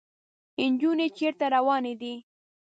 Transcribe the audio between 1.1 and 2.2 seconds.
چېرته روانې دي؟